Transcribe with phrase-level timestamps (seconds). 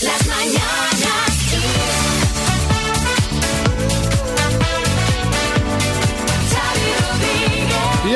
[0.00, 0.87] Las mañanas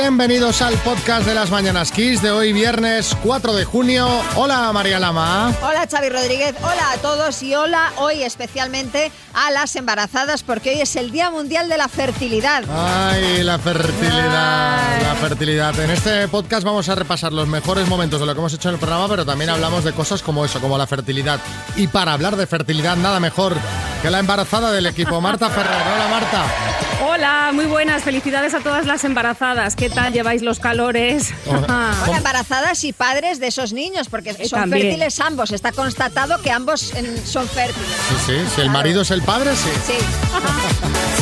[0.03, 4.09] Bienvenidos al podcast de las Mañanas Kiss de hoy viernes 4 de junio.
[4.35, 5.55] Hola María Lama.
[5.63, 10.81] Hola Xavi Rodríguez, hola a todos y hola hoy especialmente a las embarazadas porque hoy
[10.81, 12.65] es el Día Mundial de la Fertilidad.
[12.69, 15.05] Ay, la fertilidad, Ay.
[15.05, 15.79] la fertilidad.
[15.79, 18.75] En este podcast vamos a repasar los mejores momentos de lo que hemos hecho en
[18.75, 21.39] el programa, pero también hablamos de cosas como eso, como la fertilidad.
[21.77, 23.55] Y para hablar de fertilidad, nada mejor
[24.03, 25.71] que la embarazada del equipo, Marta Ferrer.
[25.95, 26.92] Hola Marta.
[27.13, 28.05] Hola, muy buenas.
[28.05, 29.77] Felicidades a todas las embarazadas.
[29.77, 31.35] ¿Qué tal lleváis los calores?
[31.45, 31.95] Hola.
[32.07, 34.87] Hola, embarazadas y padres de esos niños porque son también.
[34.89, 35.51] fértiles ambos.
[35.51, 36.93] Está constatado que ambos
[37.25, 37.91] son fértiles.
[38.09, 39.69] Sí, sí, si el marido es el padre, sí.
[39.87, 39.99] Sí.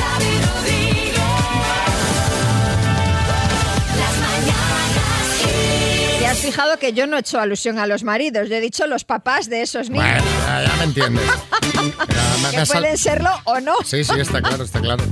[6.31, 9.05] has fijado que yo no he hecho alusión a los maridos, yo he dicho los
[9.05, 10.07] papás de esos niños.
[10.07, 11.25] Bueno, ya, me entiendes.
[12.43, 13.75] Me- que pueden serlo o no.
[13.85, 15.05] Sí, sí, está claro, está claro.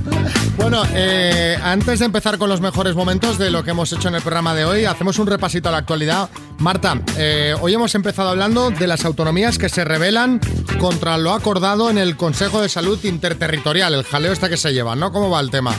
[0.57, 4.15] Bueno, eh, antes de empezar con los mejores momentos de lo que hemos hecho en
[4.15, 6.29] el programa de hoy, hacemos un repasito a la actualidad.
[6.57, 10.39] Marta, eh, hoy hemos empezado hablando de las autonomías que se rebelan
[10.79, 14.95] contra lo acordado en el Consejo de Salud Interterritorial, el jaleo este que se lleva,
[14.95, 15.11] ¿no?
[15.11, 15.75] ¿Cómo va el tema?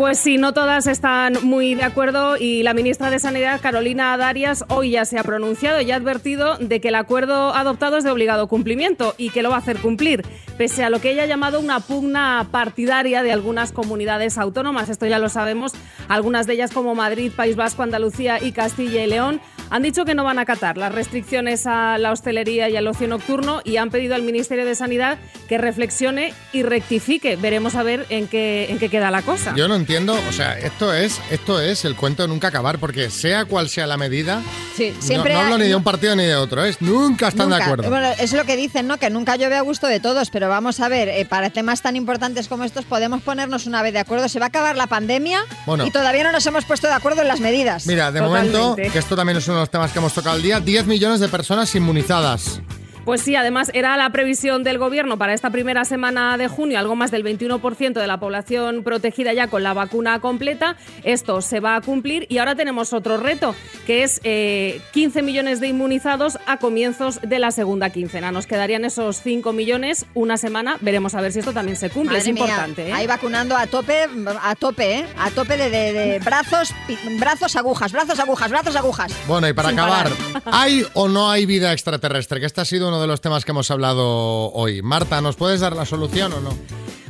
[0.00, 4.64] Pues sí, no todas están muy de acuerdo y la ministra de Sanidad, Carolina Darias,
[4.70, 8.10] hoy ya se ha pronunciado y ha advertido de que el acuerdo adoptado es de
[8.10, 10.22] obligado cumplimiento y que lo va a hacer cumplir,
[10.56, 14.88] pese a lo que ella ha llamado una pugna partidaria de algunas comunidades autónomas.
[14.88, 15.74] Esto ya lo sabemos.
[16.08, 20.14] Algunas de ellas, como Madrid, País Vasco, Andalucía y Castilla y León, han dicho que
[20.14, 23.90] no van a acatar las restricciones a la hostelería y al ocio nocturno y han
[23.90, 25.18] pedido al Ministerio de Sanidad
[25.48, 27.36] que reflexione y rectifique.
[27.36, 29.54] Veremos a ver en qué, en qué queda la cosa.
[29.56, 33.10] Yo no entiendo, o sea, esto es, esto es el cuento de nunca acabar, porque
[33.10, 34.42] sea cual sea la medida,
[34.76, 37.28] Sí, no- siempre no, hablo hay- ni de un partido ni de otro, es nunca
[37.28, 37.58] están Nunca.
[37.58, 37.90] de acuerdo.
[37.90, 38.98] Bueno, es lo que dicen, ¿no?
[38.98, 41.96] Que nunca llueve a gusto de todos, pero vamos a ver, eh, para temas tan
[41.96, 44.28] importantes como estos podemos ponernos una vez de acuerdo.
[44.28, 45.86] Se va a acabar la pandemia Bueno.
[45.86, 47.86] y todavía no nos hemos puesto de acuerdo en las medidas.
[47.86, 48.58] Mira, de Totalmente.
[48.58, 50.86] momento, que esto también es uno de los temas que hemos tocado al día, 10
[50.86, 52.60] millones de personas inmunizadas.
[53.04, 56.94] Pues sí, además era la previsión del gobierno para esta primera semana de junio, algo
[56.94, 60.76] más del 21% de la población protegida ya con la vacuna completa.
[61.02, 63.54] Esto se va a cumplir y ahora tenemos otro reto,
[63.86, 68.30] que es eh, 15 millones de inmunizados a comienzos de la segunda quincena.
[68.32, 70.76] Nos quedarían esos 5 millones una semana.
[70.80, 72.18] Veremos a ver si esto también se cumple.
[72.18, 72.88] Madre es mía, importante.
[72.88, 72.92] ¿eh?
[72.92, 74.06] Ahí vacunando a tope,
[74.42, 75.06] a tope, ¿eh?
[75.18, 76.72] A tope de, de- de brazos,
[77.18, 79.12] brazos, agujas, brazos, agujas, brazos, agujas.
[79.26, 80.42] Bueno, y para Sin acabar, parar.
[80.54, 82.38] ¿hay o no hay vida extraterrestre?
[82.40, 84.82] Que este ha sido uno de los temas que hemos hablado hoy.
[84.82, 86.50] Marta, ¿nos puedes dar la solución o no?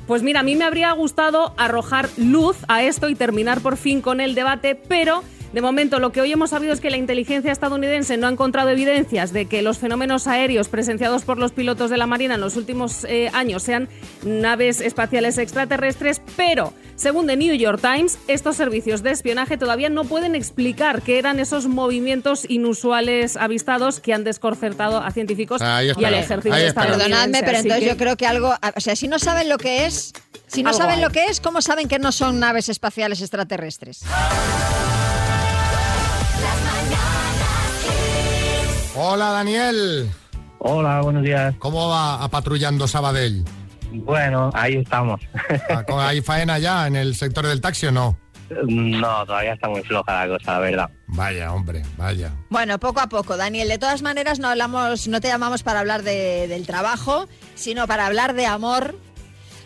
[0.06, 4.02] Pues mira, a mí me habría gustado arrojar luz a esto y terminar por fin
[4.02, 7.50] con el debate, pero de momento lo que hoy hemos sabido es que la inteligencia
[7.50, 11.96] estadounidense no ha encontrado evidencias de que los fenómenos aéreos presenciados por los pilotos de
[11.96, 13.88] la Marina en los últimos eh, años sean
[14.24, 20.04] naves espaciales extraterrestres, pero según The New York Times, estos servicios de espionaje todavía no
[20.04, 25.64] pueden explicar qué eran esos movimientos inusuales avistados que han desconcertado a científicos y
[26.04, 26.74] al ejército estadounidense.
[26.74, 29.86] Perdonadme, pero entonces que- yo creo que algo, o sea, si no saben lo que
[29.86, 30.12] es,
[30.46, 31.02] si no Algo saben hay.
[31.02, 34.02] lo que es, ¿cómo saben que no son naves espaciales extraterrestres?
[39.02, 40.10] Hola, Daniel.
[40.58, 41.54] Hola, buenos días.
[41.58, 43.42] ¿Cómo va apatrullando Sabadell?
[43.92, 45.22] Bueno, ahí estamos.
[45.70, 48.18] Ah, ¿con- ¿Hay faena ya en el sector del taxi o no?
[48.66, 50.90] no, todavía está muy floja la cosa, la verdad.
[51.06, 52.30] Vaya, hombre, vaya.
[52.50, 53.68] Bueno, poco a poco, Daniel.
[53.70, 58.04] De todas maneras, no hablamos, no te llamamos para hablar de- del trabajo, sino para
[58.06, 58.96] hablar de amor,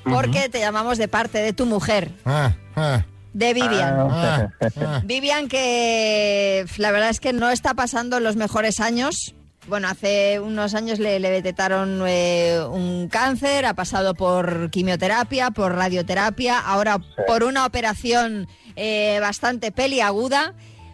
[0.05, 3.03] porque te llamamos de parte de tu mujer, Ah, ah,
[3.34, 3.95] de Vivian.
[4.11, 4.49] ah,
[4.81, 5.00] ah.
[5.05, 9.34] Vivian, que la verdad es que no está pasando los mejores años.
[9.67, 15.75] Bueno, hace unos años le, le detectaron eh, un cáncer, ha pasado por quimioterapia, por
[15.75, 18.47] radioterapia, ahora por una operación
[18.77, 20.53] eh, bastante peliaguda,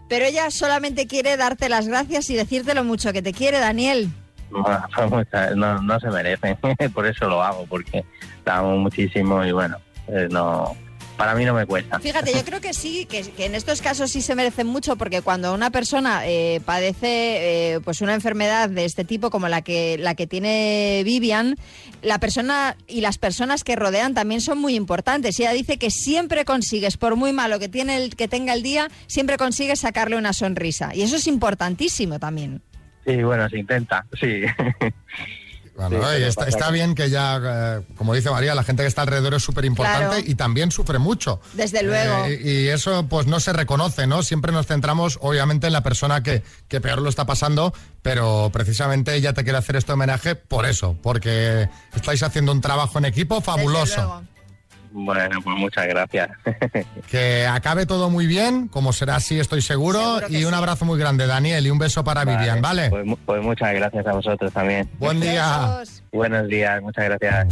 [0.09, 4.09] pero ella solamente quiere darte las gracias y decirte lo mucho que te quiere, Daniel.
[4.51, 4.81] Bueno,
[5.11, 6.57] muchas- no, no se merece,
[6.95, 8.05] por eso lo hago, porque
[8.45, 10.77] la amo muchísimo y bueno, eh, no,
[11.21, 12.01] para mí no me cuesta.
[12.01, 15.21] Fíjate, yo creo que sí, que, que en estos casos sí se merecen mucho, porque
[15.21, 19.99] cuando una persona eh, padece eh, pues una enfermedad de este tipo como la que
[19.99, 21.57] la que tiene Vivian,
[22.01, 25.39] la persona y las personas que rodean también son muy importantes.
[25.39, 28.89] Ella dice que siempre consigues, por muy malo que tiene el, que tenga el día,
[29.07, 30.95] siempre consigues sacarle una sonrisa.
[30.95, 32.63] Y eso es importantísimo también.
[33.05, 34.45] Sí, bueno, se intenta, sí.
[35.89, 39.35] Bueno, Sí, está, bien que ya, eh, como dice María, la gente que está alrededor
[39.35, 40.23] es súper importante Claro.
[40.27, 41.41] y también sufre mucho.
[41.55, 42.27] Desde luego.
[42.27, 44.23] Eh, y eso pues no se reconoce, ¿no?
[44.23, 47.73] Siempre nos centramos obviamente en la persona que, que peor lo está pasando,
[48.03, 52.99] pero precisamente ella te quiere hacer este homenaje por eso, porque estáis haciendo un trabajo
[52.99, 54.23] en equipo fabuloso.
[54.93, 56.31] Bueno, pues muchas gracias.
[57.11, 60.21] Que acabe todo muy bien, como será así, estoy seguro.
[60.29, 60.57] Y un sí.
[60.57, 62.91] abrazo muy grande, Daniel, y un beso para Vivian, ¿vale?
[62.91, 64.89] Pues, pues muchas gracias a vosotros también.
[64.99, 65.79] Buen día.
[65.79, 66.03] Besos.
[66.13, 67.49] Buenos días, muchas gracias.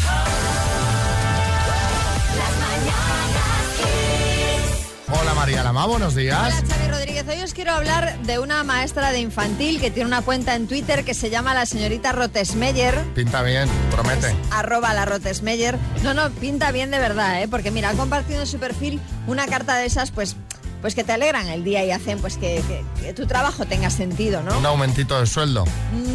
[5.11, 6.63] Hola María Lama, buenos días.
[6.87, 6.98] Hola
[7.29, 11.05] hoy os quiero hablar de una maestra de infantil que tiene una cuenta en Twitter
[11.05, 12.95] que se llama la señorita Rotesmeyer.
[13.15, 14.35] Pinta bien, promete.
[14.51, 15.79] arroba la Rotesmeyer.
[16.03, 17.49] No, no, pinta bien de verdad, ¿eh?
[17.49, 20.37] Porque mira, ha compartido en su perfil una carta de esas, pues,
[20.81, 23.91] pues que te alegran el día y hacen pues que, que- que tu trabajo tenga
[23.91, 24.59] sentido, ¿no?
[24.59, 25.65] Un aumentito de sueldo.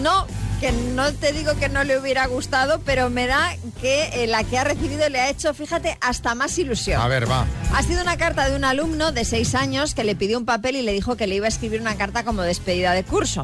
[0.01, 0.25] No,
[0.59, 4.43] que no te digo que no le hubiera gustado, pero me da que eh, la
[4.43, 7.01] que ha recibido le ha hecho, fíjate, hasta más ilusión.
[7.01, 7.45] A ver, va.
[7.75, 10.75] Ha sido una carta de un alumno de seis años que le pidió un papel
[10.77, 13.43] y le dijo que le iba a escribir una carta como despedida de curso.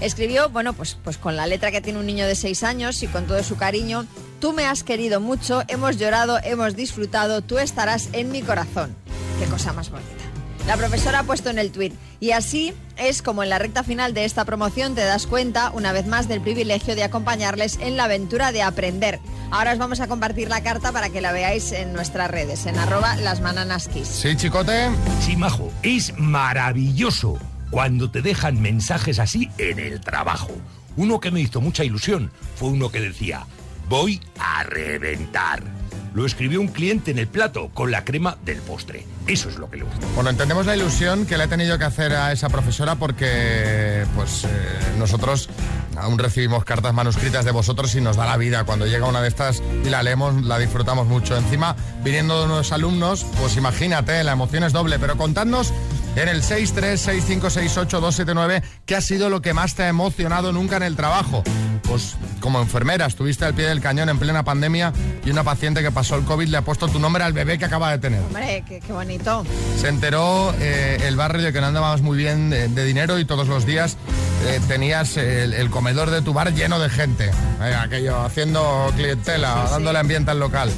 [0.00, 3.06] Escribió, bueno, pues, pues con la letra que tiene un niño de seis años y
[3.06, 4.06] con todo su cariño,
[4.40, 8.96] tú me has querido mucho, hemos llorado, hemos disfrutado, tú estarás en mi corazón.
[9.38, 10.10] Qué cosa más bonita.
[10.66, 11.94] La profesora ha puesto en el tuit.
[12.20, 15.92] Y así es como en la recta final de esta promoción te das cuenta, una
[15.92, 19.18] vez más, del privilegio de acompañarles en la aventura de aprender.
[19.50, 22.78] Ahora os vamos a compartir la carta para que la veáis en nuestras redes, en
[22.78, 24.06] arroba lasmananaskis.
[24.06, 24.90] Sí, chicote.
[25.20, 27.38] Sí, majo, es maravilloso
[27.70, 30.52] cuando te dejan mensajes así en el trabajo.
[30.96, 33.46] Uno que me hizo mucha ilusión fue uno que decía,
[33.88, 35.79] voy a reventar.
[36.14, 39.06] Lo escribió un cliente en el plato con la crema del postre.
[39.26, 40.06] Eso es lo que le gusta.
[40.14, 44.44] Bueno, entendemos la ilusión que le ha tenido que hacer a esa profesora porque pues
[44.44, 44.48] eh,
[44.98, 45.48] nosotros
[45.96, 48.64] aún recibimos cartas manuscritas de vosotros y nos da la vida.
[48.64, 51.36] Cuando llega una de estas y la leemos, la disfrutamos mucho.
[51.36, 54.98] Encima, viniendo de unos alumnos, pues imagínate, la emoción es doble.
[54.98, 55.72] Pero contadnos
[56.16, 60.96] en el 636568279 qué ha sido lo que más te ha emocionado nunca en el
[60.96, 61.42] trabajo.
[61.90, 64.92] Pues como enfermera, estuviste al pie del cañón en plena pandemia
[65.24, 67.64] y una paciente que pasó el COVID le ha puesto tu nombre al bebé que
[67.64, 68.20] acaba de tener.
[68.20, 69.44] Hombre, qué, qué bonito.
[69.76, 73.24] Se enteró eh, el barrio de que no andabas muy bien de, de dinero y
[73.24, 73.96] todos los días
[74.46, 77.32] eh, tenías el, el comedor de tu bar lleno de gente.
[77.60, 80.70] Eh, aquello, haciendo clientela, dándole ambiente al local.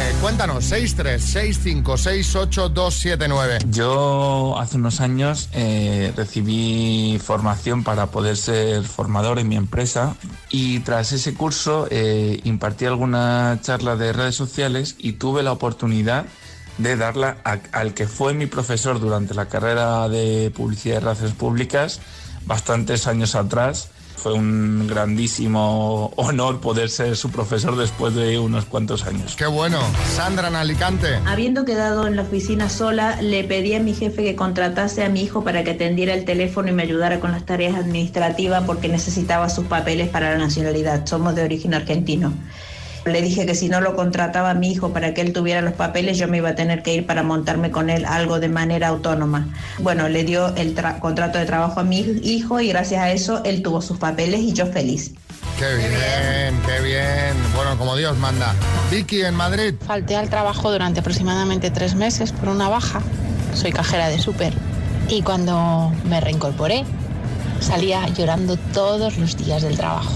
[0.00, 3.70] Eh, cuéntanos, 636568279.
[3.70, 10.16] Yo hace unos años eh, recibí formación para poder ser formador en mi empresa
[10.48, 16.24] y tras ese curso eh, impartí alguna charla de redes sociales y tuve la oportunidad
[16.78, 17.36] de darla
[17.72, 22.00] al que fue mi profesor durante la carrera de publicidad y relaciones públicas
[22.46, 23.90] bastantes años atrás.
[24.22, 29.34] Fue un grandísimo honor poder ser su profesor después de unos cuantos años.
[29.34, 29.78] Qué bueno.
[30.14, 31.08] Sandra en Alicante.
[31.24, 35.22] Habiendo quedado en la oficina sola, le pedí a mi jefe que contratase a mi
[35.22, 39.48] hijo para que atendiera el teléfono y me ayudara con las tareas administrativas porque necesitaba
[39.48, 41.06] sus papeles para la nacionalidad.
[41.06, 42.34] Somos de origen argentino.
[43.10, 45.74] Le dije que si no lo contrataba a mi hijo para que él tuviera los
[45.74, 48.88] papeles, yo me iba a tener que ir para montarme con él algo de manera
[48.88, 49.48] autónoma.
[49.78, 53.42] Bueno, le dio el tra- contrato de trabajo a mi hijo y gracias a eso
[53.44, 55.12] él tuvo sus papeles y yo feliz.
[55.58, 57.36] Qué bien, qué bien.
[57.54, 58.54] Bueno, como Dios manda.
[58.90, 59.74] Vicky en Madrid.
[59.86, 63.02] Falté al trabajo durante aproximadamente tres meses por una baja.
[63.54, 64.54] Soy cajera de súper.
[65.08, 66.84] Y cuando me reincorporé,
[67.60, 70.12] salía llorando todos los días del trabajo.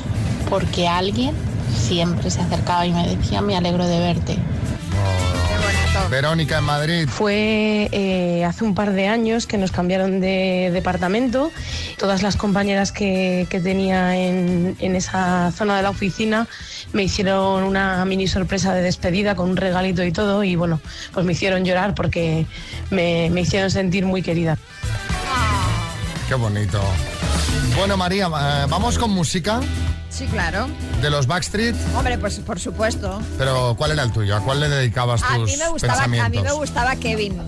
[0.48, 1.34] Porque alguien
[1.74, 4.34] siempre se acercaba y me decía, me alegro de verte.
[4.34, 6.10] Qué bonito.
[6.10, 7.08] Verónica en Madrid.
[7.08, 11.50] Fue eh, hace un par de años que nos cambiaron de departamento.
[11.98, 16.48] Todas las compañeras que, que tenía en, en esa zona de la oficina
[16.92, 20.44] me hicieron una mini sorpresa de despedida con un regalito y todo.
[20.44, 20.80] Y bueno,
[21.12, 22.46] pues me hicieron llorar porque
[22.90, 24.58] me, me hicieron sentir muy querida.
[26.28, 26.80] Qué bonito.
[27.76, 29.60] Bueno, María, eh, vamos con música
[30.16, 30.68] Sí, claro.
[31.02, 33.20] de los Backstreet, Hombre, pues por supuesto.
[33.36, 34.36] pero ¿cuál era el tuyo?
[34.36, 36.30] ¿A cuál le dedicabas A tus mí me gustaba, a pensamientos?
[36.30, 37.42] mí me gustaba Kevin.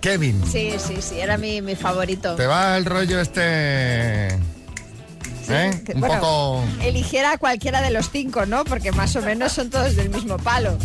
[0.00, 2.34] Kevin, Sí, sí, sí, era mi, mi favorito.
[2.34, 4.38] ¿te va el rollo este...
[5.46, 5.82] Sí, ¿eh?
[5.84, 6.64] que- Un bueno, poco...
[6.82, 8.64] Eligiera a cualquiera de los cinco, ¿no?
[8.64, 10.76] Porque más o menos son todos del mismo palo.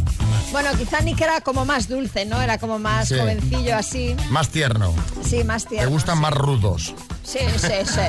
[0.51, 2.42] Bueno, quizá Nick era como más dulce, ¿no?
[2.42, 3.15] Era como más Sí.
[3.18, 4.15] jovencillo así.
[4.30, 4.94] Más tierno.
[5.27, 5.89] Sí, más Te tierno.
[5.92, 6.22] gustan sí.
[6.22, 6.94] más rudos.
[7.25, 8.01] Sí, sí, sí.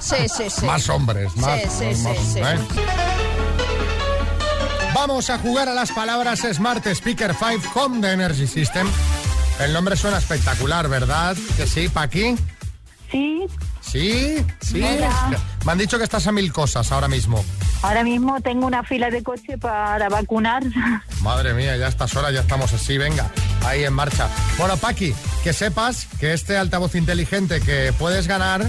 [0.00, 0.66] Sí, sí, sí.
[0.66, 1.32] Más hombres.
[1.34, 2.38] Sí, Más, sí, sí, más- sí.
[2.40, 2.58] ¿eh?
[4.94, 8.86] Vamos a jugar a las palabras Smart Speaker 5 Home de Energy System.
[9.58, 11.36] El nombre suena espectacular, ¿verdad?
[11.56, 12.36] Que sí, Paqui.
[13.10, 13.46] Sí,
[13.80, 14.80] Sí, sí.
[15.64, 17.44] Me han dicho que estás a mil cosas ahora mismo.
[17.82, 20.62] Ahora mismo tengo una fila de coche para vacunar.
[21.22, 23.28] Madre mía, ya a estas horas ya estamos así, venga,
[23.66, 24.28] ahí en marcha.
[24.58, 25.14] Bueno, Paqui,
[25.44, 28.66] que sepas que este altavoz inteligente que puedes ganar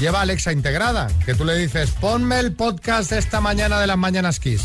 [0.00, 3.98] lleva Alexa integrada, que tú le dices, ponme el podcast de esta mañana de las
[3.98, 4.62] Mañanas Kiss.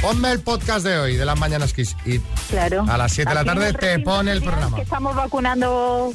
[0.00, 1.94] Ponme el podcast de hoy de las Mañanas Kiss.
[2.06, 2.86] Y Claro.
[2.88, 4.76] a las 7 de la tarde te pone el programa.
[4.76, 6.12] Que estamos vacunando,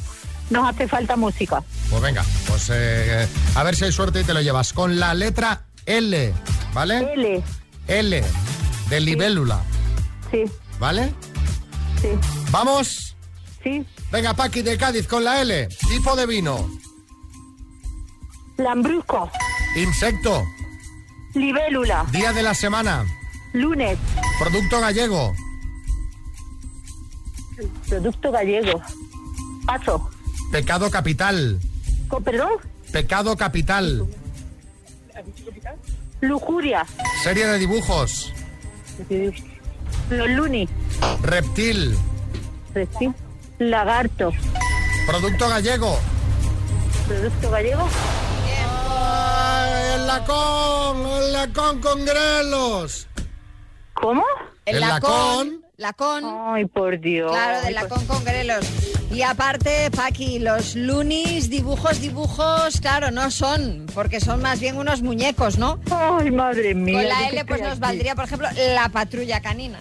[0.50, 1.62] nos hace falta música.
[1.88, 4.72] Pues venga, pues eh, a ver si hay suerte y te lo llevas.
[4.72, 6.34] Con la letra L,
[6.74, 7.12] ¿vale?
[7.14, 7.42] L.
[7.86, 8.24] L,
[8.90, 9.60] de libélula,
[10.32, 10.42] Sí,
[10.80, 11.14] ¿vale?
[12.00, 12.08] Sí,
[12.50, 13.16] ¿Vamos?
[13.62, 13.84] sí.
[14.12, 15.68] Venga, Paqui de Cádiz con la L.
[15.88, 16.70] Tipo de vino.
[18.56, 19.30] Lambrusco,
[19.76, 20.42] Insecto.
[21.34, 23.04] libélula, Día de la semana.
[23.52, 23.98] lunes,
[24.38, 25.34] Producto gallego.
[27.88, 28.80] producto gallego.
[29.66, 30.10] Paso.
[30.52, 31.58] Pecado capital.
[32.24, 32.50] ¿Perdón?
[32.92, 34.06] Pecado capital.
[36.20, 36.86] Lujuria.
[37.22, 38.32] Serie de dibujos.
[40.10, 40.70] Los lunis.
[41.22, 41.96] Reptil.
[42.74, 43.14] Reptil.
[43.58, 44.32] Lagarto.
[45.06, 45.98] Producto gallego.
[47.06, 47.88] Producto gallego.
[48.88, 51.06] ¡Ay, el lacón!
[51.06, 53.08] ¡El lacón con grelos!
[53.94, 54.24] ¿Cómo?
[54.64, 55.62] El, El lacón.
[55.76, 56.24] Lacón.
[56.24, 57.30] Ay, por Dios.
[57.30, 58.66] Claro, del lacón con grelos.
[59.10, 65.00] Y aparte, Paqui, los lunis, dibujos, dibujos, claro, no son, porque son más bien unos
[65.02, 65.78] muñecos, ¿no?
[65.90, 66.94] Ay, madre mía.
[66.98, 69.78] Con la ¿yo qué L, pues nos valdría, por ejemplo, la patrulla canina.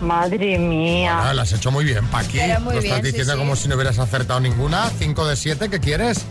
[0.00, 1.30] Madre mía.
[1.30, 2.38] Ah, lo has hecho muy bien, Paqui.
[2.38, 3.38] Pero muy Lo bien, estás diciendo sí.
[3.38, 4.90] como si no hubieras acertado ninguna.
[4.98, 6.24] 5 de 7, ¿qué quieres?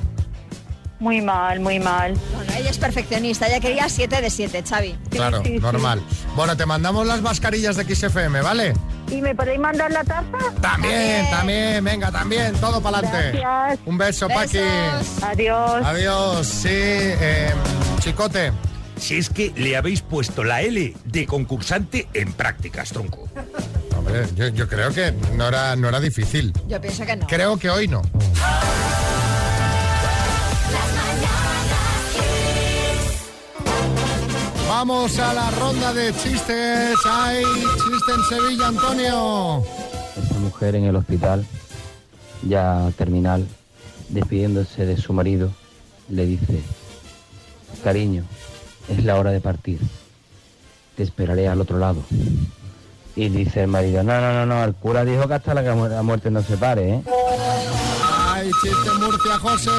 [0.99, 2.13] Muy mal, muy mal.
[2.35, 4.95] Bueno, ella es perfeccionista, ella quería 7 de 7, Xavi.
[5.09, 5.59] Claro, sí, sí.
[5.59, 6.01] normal.
[6.35, 8.73] Bueno, te mandamos las mascarillas de XFM, ¿vale?
[9.09, 10.23] ¿Y me podéis mandar la taza?
[10.61, 11.29] También, También.
[11.29, 13.37] también, venga, también, todo para adelante.
[13.39, 13.79] Gracias.
[13.85, 14.57] Un beso, Paqui.
[14.57, 15.23] Besos.
[15.23, 15.85] Adiós.
[15.85, 17.51] Adiós, sí, eh,
[17.99, 18.51] chicote.
[18.97, 23.27] Si es que le habéis puesto la L de concursante en prácticas, tronco.
[23.97, 26.53] Hombre, yo, yo creo que no era, no era difícil.
[26.67, 27.27] Yo pienso que no.
[27.27, 28.01] Creo que hoy no.
[34.75, 36.97] Vamos a la ronda de chistes.
[37.05, 39.63] Hay chiste en Sevilla, Antonio.
[40.21, 41.45] Esta mujer en el hospital,
[42.41, 43.45] ya terminal,
[44.09, 45.51] despidiéndose de su marido,
[46.09, 46.59] le dice,
[47.83, 48.23] cariño,
[48.89, 49.79] es la hora de partir,
[50.97, 52.01] te esperaré al otro lado.
[53.15, 55.71] Y dice el marido, no, no, no, no, el cura dijo que hasta la, que
[55.71, 57.03] mu- la muerte no se pare, ¿eh?
[58.25, 59.69] Hay chiste Murcia, José.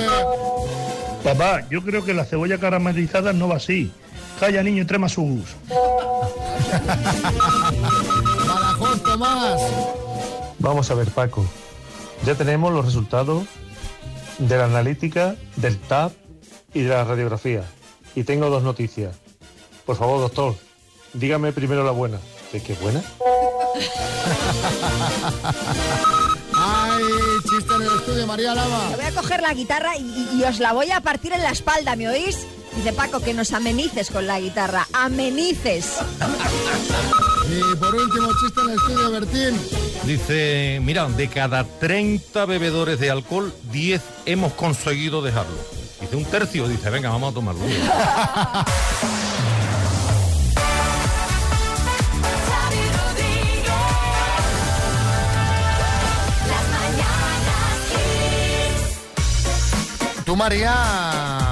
[1.24, 3.90] Papá, yo creo que la cebolla caramelizada no va así.
[4.41, 5.41] Calla, niño, trema sus.
[8.47, 9.61] Badajoz, Tomás.
[10.59, 11.45] Vamos a ver, Paco.
[12.26, 13.45] Ya tenemos los resultados
[14.38, 16.12] de la analítica, del TAP
[16.73, 17.64] y de la radiografía.
[18.14, 19.14] Y tengo dos noticias.
[19.87, 20.55] Por favor, doctor,
[21.12, 22.19] dígame primero la buena.
[22.53, 23.03] ¿De qué buena?
[26.57, 27.03] Hay
[27.50, 28.91] chiste en el estudio, María Lama.
[28.97, 31.50] Voy a coger la guitarra y, y- y os la voy a partir en la
[31.50, 32.47] espalda, ¿me oís?
[32.76, 34.88] Dice Paco, que nos amenices con la guitarra.
[34.93, 35.97] Amenices.
[37.49, 39.61] Y por último, chiste en el estudio, Bertín.
[40.04, 45.57] Dice, mira, de cada 30 bebedores de alcohol, 10 hemos conseguido dejarlo.
[46.00, 47.62] Dice un tercio, dice, venga, vamos a tomarlo.
[60.25, 61.43] Tú, María,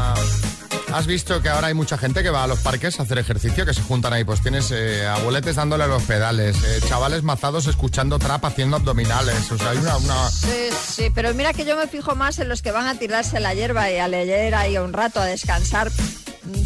[0.94, 3.64] has visto que ahora hay mucha gente que va a los parques a hacer ejercicio,
[3.66, 4.24] que se juntan ahí.
[4.24, 9.50] Pues tienes eh, abueletes dándole los pedales, eh, chavales mazados escuchando trap haciendo abdominales.
[9.50, 9.96] O sea, hay una...
[9.96, 12.94] una- Sí, sí, pero mira que yo me fijo más en los que van a
[12.98, 15.90] tirarse la hierba y a leer ahí un rato, a descansar.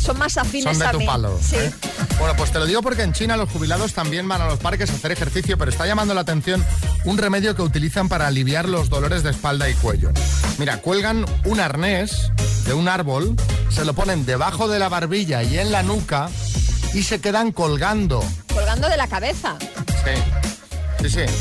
[0.00, 1.06] Son más afines Son de a tu mí.
[1.06, 1.38] palo.
[1.42, 1.56] Sí.
[1.56, 1.73] ¿eh?
[2.18, 4.88] Bueno, pues te lo digo porque en China los jubilados también van a los parques
[4.90, 6.64] a hacer ejercicio, pero está llamando la atención
[7.04, 10.11] un remedio que utilizan para aliviar los dolores de espalda y cuello.
[10.59, 12.30] Mira, cuelgan un arnés
[12.64, 13.37] de un árbol,
[13.71, 16.30] se lo ponen debajo de la barbilla y en la nuca
[16.95, 18.25] y se quedan colgando.
[18.52, 19.56] Colgando de la cabeza.
[20.04, 21.33] Sí, sí, sí.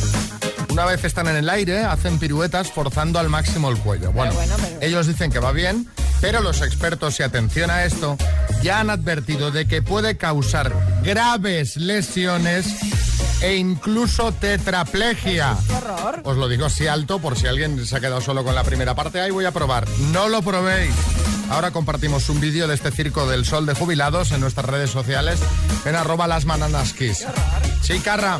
[0.73, 4.11] Una vez están en el aire, hacen piruetas forzando al máximo el cuello.
[4.11, 5.87] Bueno, bueno, pero- ellos dicen que va bien,
[6.25, 8.17] pero los expertos, y atención a esto,
[8.63, 12.65] ya han advertido de que puede causar graves lesiones
[13.43, 15.55] e incluso tetraplegia.
[15.69, 16.21] horror!
[16.23, 18.95] Os lo digo así alto por si alguien se ha quedado solo con la primera
[18.95, 19.21] parte.
[19.21, 19.87] Ahí voy a probar.
[20.11, 20.95] No lo probéis.
[21.51, 25.39] Ahora compartimos un vídeo de este circo del sol de jubilados en nuestras redes sociales
[25.85, 27.23] en arroba las mananaskis.
[27.83, 28.39] Sí, Carra.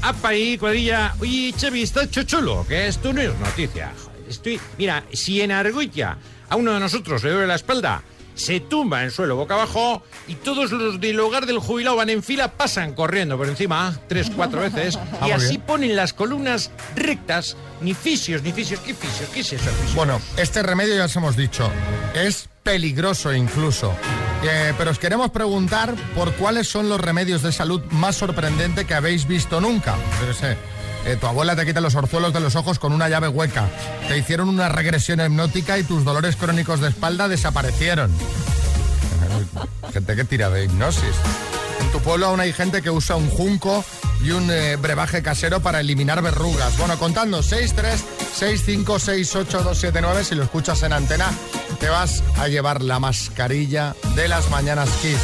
[0.00, 1.14] ¡Apa ahí, cuadrilla!
[1.20, 3.92] Oye, Xavi, está hecho chulo, que esto no es noticia.
[4.26, 4.58] Estoy...
[4.78, 6.16] Mira, si en Arguilla
[6.48, 8.02] a uno de nosotros le duele la espalda,
[8.34, 12.10] se tumba en el suelo boca abajo y todos los del hogar del jubilado van
[12.10, 15.62] en fila, pasan corriendo por encima tres, cuatro veces Ah, y así bien.
[15.62, 18.80] ponen las columnas rectas, ni fisios, ni fisios.
[18.80, 19.30] ¿Qué fisios?
[19.30, 19.70] ¿Qué es eso?
[19.94, 21.70] Bueno, este remedio ya os hemos dicho,
[22.14, 23.94] es peligroso incluso.
[24.44, 28.92] Eh, pero os queremos preguntar por cuáles son los remedios de salud más sorprendente que
[28.92, 29.96] habéis visto nunca.
[30.26, 30.56] Yo sé.
[31.06, 33.68] Eh, tu abuela te quita los orzuelos de los ojos con una llave hueca.
[34.08, 38.10] Te hicieron una regresión hipnótica y tus dolores crónicos de espalda desaparecieron.
[39.92, 41.14] Gente que tira de hipnosis.
[41.80, 43.84] En tu pueblo aún hay gente que usa un junco
[44.22, 46.76] y un eh, brebaje casero para eliminar verrugas.
[46.78, 51.30] Bueno, contando 636568279, si lo escuchas en antena,
[51.78, 55.20] te vas a llevar la mascarilla de las mañanas Kiss.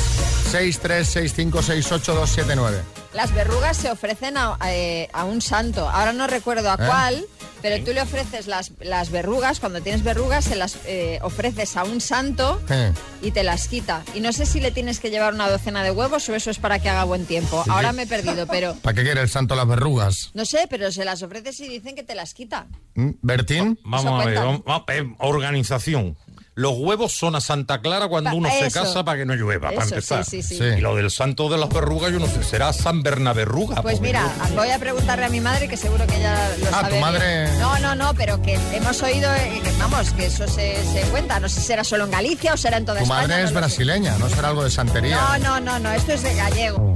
[0.52, 3.01] 636568279.
[3.14, 5.88] Las verrugas se ofrecen a, eh, a un santo.
[5.88, 6.87] Ahora no recuerdo a ¿Eh?
[6.87, 7.25] cuál,
[7.61, 11.85] pero tú le ofreces las, las verrugas, cuando tienes verrugas, se las eh, ofreces a
[11.85, 12.90] un santo Eh,
[13.21, 14.02] y te las quita.
[14.14, 16.59] Y no sé si le tienes que llevar una docena de huevos o eso es
[16.59, 17.62] para que haga buen tiempo.
[17.64, 18.75] Sí, Ahora me he perdido, pero...
[18.83, 20.31] ¿Para qué quiere el santo las verrugas?
[20.33, 22.66] No sé, pero se las ofreces y dicen que te las quita.
[22.95, 23.11] ¿Mm?
[23.21, 23.78] ¿Bertín?
[23.85, 26.16] Vamos a ver, vamos- vamos- eh, organización.
[26.54, 29.71] Los huevos son a Santa Clara cuando Pa- uno se casa para que no llueva,
[29.71, 30.23] para empezar.
[30.26, 30.64] sí, sí, sí.
[30.64, 33.80] Y lo del santo de las verrugas, yo no sé, será San Bernaberruga.
[33.80, 36.71] Pues mira, yo- voy a preguntarle a mi madre que seguro que ella lo Ah,
[36.71, 36.85] sabe.
[36.85, 37.00] tu bien.
[37.00, 41.40] madre- No, no, no, pero que hemos oído, eh, vamos, que eso se, se cuenta.
[41.40, 43.23] No sé si será solo en Galicia o será en toda Tu España.
[43.28, 45.16] madre no es brasileña, no será algo de santería.
[45.16, 46.94] No, no, no, no, esto es de gallego.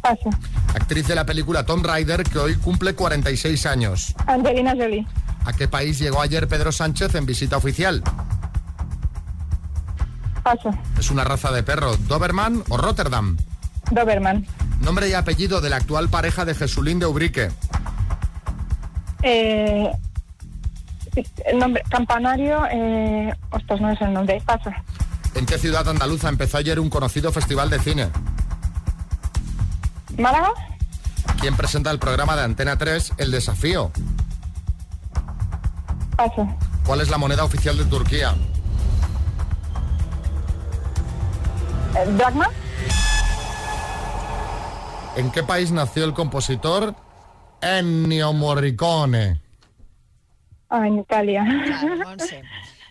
[0.00, 0.30] Paso.
[0.74, 4.14] Actriz de la película Tom Rider que hoy cumple 46 años.
[4.26, 5.06] Angelina Jolie.
[5.44, 8.02] ¿A qué país llegó ayer Pedro Sánchez en visita oficial?
[10.48, 10.70] Paso.
[10.98, 13.36] ¿Es una raza de perro Doberman o Rotterdam?
[13.90, 14.46] Doberman.
[14.80, 17.50] Nombre y apellido de la actual pareja de Jesulín de Ubrique.
[19.22, 19.92] Eh,
[21.44, 22.64] el nombre, Campanario.
[22.70, 24.40] Eh, ostras, no es el nombre.
[24.46, 24.70] Paso.
[25.34, 28.08] ¿En qué ciudad andaluza empezó ayer un conocido festival de cine?
[30.16, 30.52] Málaga.
[31.42, 33.92] ¿Quién presenta el programa de Antena 3 El Desafío?
[36.16, 36.48] Paso.
[36.86, 38.34] ¿Cuál es la moneda oficial de Turquía?
[42.06, 42.50] Dragma.
[45.16, 46.94] ¿En qué país nació el compositor
[47.60, 49.40] Ennio Morricone?
[50.68, 51.44] Ah, en Italia.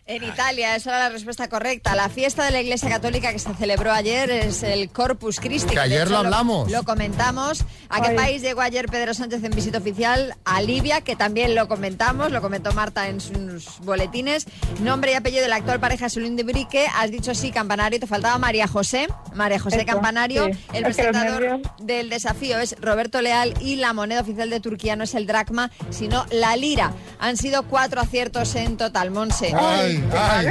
[0.09, 1.93] En Italia, esa era la respuesta correcta.
[1.93, 5.73] La fiesta de la Iglesia Católica que se celebró ayer es el Corpus Christi.
[5.73, 6.71] Que ayer hecho lo hablamos.
[6.71, 7.65] Lo, comentamos.
[7.89, 8.15] ¿A qué Ay.
[8.15, 10.35] país llegó ayer Pedro Sánchez en visita oficial?
[10.45, 14.45] A Libia, que también lo comentamos, lo comentó Marta en sus boletines.
[14.79, 16.87] Nombre y apellido de la actual pareja Solín de Brique.
[16.95, 19.09] Has dicho sí, Campanario, te faltaba María José.
[19.35, 20.45] María José Eso, Campanario.
[20.45, 20.51] sí.
[20.71, 25.03] El Es presentador del desafío es Roberto Leal y la moneda oficial de Turquía no
[25.03, 26.93] es el dracma, sino la lira.
[27.19, 29.53] Han sido cuatro aciertos en total, Monse.
[29.53, 30.47] Ay, ay,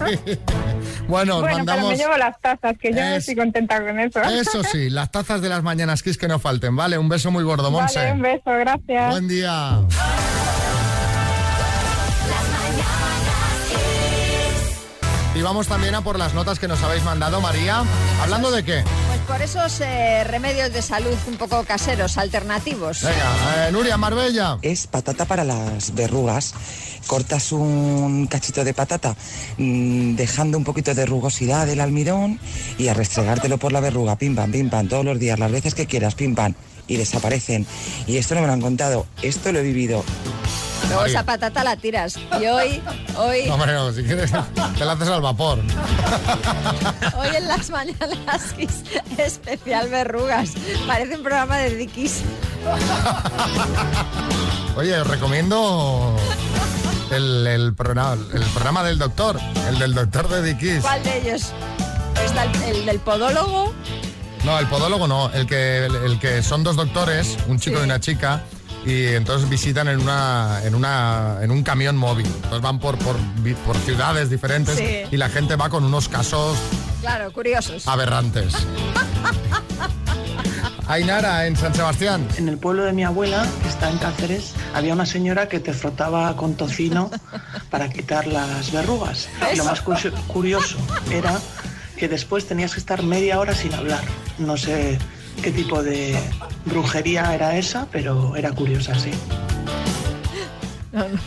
[0.00, 0.38] ay.
[1.08, 1.90] Bueno, bueno, pero mandamos...
[1.90, 4.22] me llevo las tazas, que yo Es- estoy contenta con eso.
[4.22, 6.98] Eso sí, las tazas de las mañanas Kiss que no falten, ¿vale?
[6.98, 7.98] Un beso muy gordo, Monse.
[7.98, 9.10] Vale, un beso, gracias.
[9.10, 9.80] Buen día.
[15.34, 17.82] Y vamos también a por las notas que nos habéis mandado, María.
[18.22, 18.84] ¿Hablando de qué?
[19.30, 23.04] Por esos eh, remedios de salud un poco caseros, alternativos.
[23.04, 24.58] Venga, eh, Nuria Marbella.
[24.60, 26.52] Es patata para las verrugas.
[27.06, 29.14] Cortas un cachito de patata
[29.56, 32.40] mm, dejando un poquito de rugosidad del almidón
[32.76, 35.76] y a restregártelo por la verruga, pim pam, pim pam, todos los días, las veces
[35.76, 36.54] que quieras, pim pam,
[36.88, 37.68] y desaparecen.
[38.08, 40.02] Y esto no me lo han contado, esto lo he vivido.
[40.90, 42.16] Luego esa patata la tiras.
[42.40, 42.82] Y hoy,
[43.16, 44.30] hoy, No, hombre, no, si quieres,
[44.76, 45.60] te la haces al vapor.
[47.18, 48.54] hoy en las mañanas
[49.18, 50.50] especial verrugas.
[50.86, 52.22] Parece un programa de Dickies.
[54.76, 56.16] Oye, os recomiendo
[57.10, 60.82] el, el programa, el programa del doctor, el del doctor de Dickies.
[60.82, 61.52] ¿Cuál de ellos?
[62.24, 63.72] Está el, el del podólogo.
[64.44, 67.82] No, el podólogo no, el que, el, el que son dos doctores, un chico y
[67.84, 68.42] una chica,
[68.84, 72.26] y entonces visitan en una, en una, en un camión móvil.
[72.26, 73.16] Entonces van por, por,
[73.66, 75.02] por ciudades diferentes Sí.
[75.10, 76.56] y la gente va con unos casos
[77.00, 77.86] Claro, curiosos.
[77.88, 78.54] aberrantes.
[80.88, 82.26] Ainara, en San Sebastián.
[82.36, 85.72] En el pueblo de mi abuela, que está en Cáceres, había una señora que te
[85.72, 87.10] frotaba con tocino
[87.70, 89.28] para quitar las verrugas.
[89.52, 89.94] Y lo más cu-
[90.26, 90.76] curioso
[91.12, 91.38] era
[91.96, 94.00] que después tenías que estar media hora sin hablar.
[94.38, 94.98] No sé
[95.42, 96.18] qué tipo de
[96.64, 99.10] brujería era esa, pero era curiosa, sí.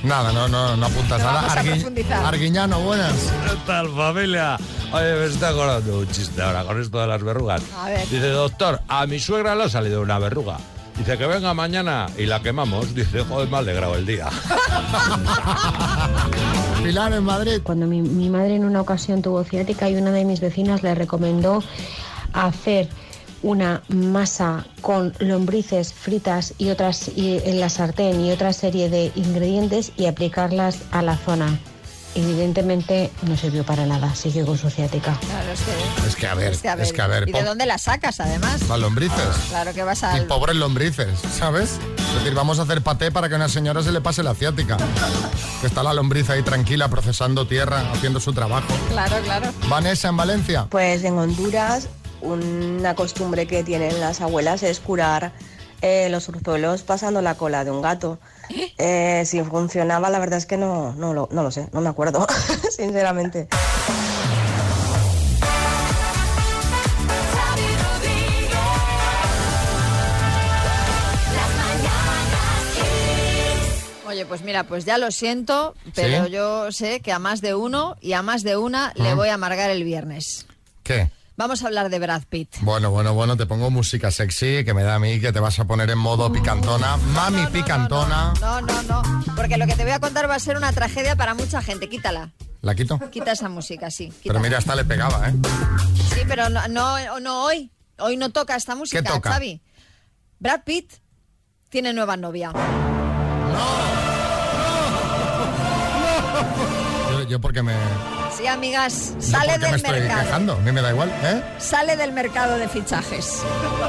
[0.03, 1.41] Nada, no, no, no apuntas No nada.
[1.47, 2.25] vamos a profundizar.
[2.25, 3.13] Arguiñano, buenas.
[3.13, 4.57] ¿Qué tal, familia?
[4.91, 7.61] Oye, me está acordando un chiste ahora con esto de las verrugas.
[7.77, 8.01] A ver.
[8.09, 10.57] Dice, doctor, a mi suegra le ha salido una verruga.
[10.97, 12.93] Dice que venga mañana y la quemamos.
[12.95, 14.27] Dice, joder, me ha alegrado el día.
[16.83, 17.61] Pilar, en Madrid.
[17.63, 20.93] Cuando mi, mi madre en una ocasión tuvo ciática y una de mis vecinas le
[20.93, 21.63] recomendó
[22.33, 22.89] hacer
[23.43, 29.11] una masa con lombrices fritas y otras y en la sartén y otra serie de
[29.15, 31.59] ingredientes y aplicarlas a la zona.
[32.15, 35.17] Evidentemente no sirvió para nada, siguió con su ciática.
[35.19, 36.85] Claro, es que, Es que a ver, es que a ver.
[36.85, 37.27] es que a ver.
[37.27, 38.67] ¿Y de dónde la sacas, además?
[38.69, 39.19] Las lombrices.
[39.49, 40.25] Claro que vas Y al...
[40.27, 41.79] pobres lombrices, ¿sabes?
[41.97, 44.35] Es decir, vamos a hacer paté para que a una señora se le pase la
[44.35, 44.77] ciática.
[45.61, 48.67] Que está la lombriz ahí tranquila, procesando tierra, haciendo su trabajo.
[48.89, 49.51] Claro, claro.
[49.67, 50.67] Vanessa, en Valencia.
[50.69, 51.87] Pues en Honduras
[52.23, 55.33] una costumbre que tienen las abuelas es curar
[55.81, 58.19] eh, los orzuelos pasando la cola de un gato.
[58.77, 61.89] Eh, si funcionaba, la verdad es que no, no, lo, no lo sé, no me
[61.89, 62.25] acuerdo,
[62.75, 63.49] sinceramente.
[74.07, 76.31] Oye, pues mira, pues ya lo siento, pero ¿Sí?
[76.31, 79.33] yo sé que a más de uno y a más de una le voy a
[79.33, 80.45] amargar el viernes.
[80.83, 81.09] ¿Qué?
[81.43, 82.55] Vamos a hablar de Brad Pitt.
[82.61, 85.59] Bueno, bueno, bueno, te pongo música sexy que me da a mí que te vas
[85.59, 86.95] a poner en modo picantona.
[86.95, 88.33] Mami picantona.
[88.39, 89.01] No, no, no,
[89.35, 91.89] porque lo que te voy a contar va a ser una tragedia para mucha gente.
[91.89, 92.31] Quítala.
[92.61, 92.97] ¿La quito?
[93.11, 94.13] Quita esa música, sí.
[94.23, 95.33] Pero mira, hasta le pegaba, ¿eh?
[96.15, 97.69] Sí, pero no, no, no hoy.
[97.99, 99.33] Hoy no toca esta música, toca?
[99.33, 99.61] Xavi.
[100.39, 100.93] Brad Pitt
[101.67, 102.53] tiene nueva novia.
[107.11, 107.73] Yo, yo porque me...
[108.49, 110.23] Amigas, yo sale porque me del estoy mercado.
[110.23, 110.53] quejando.
[110.53, 111.41] A mí me da igual, ¿eh?
[111.59, 113.41] Sale del mercado de fichajes.